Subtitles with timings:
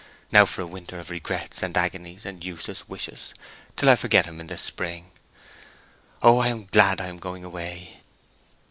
[0.31, 3.35] Now for a winter of regrets and agonies and useless wishes,
[3.75, 5.11] till I forget him in the spring.
[6.23, 6.39] Oh!
[6.39, 8.01] I am glad I am going away."